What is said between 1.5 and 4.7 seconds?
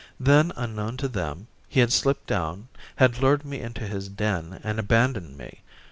he had slipped down, had lured me into his den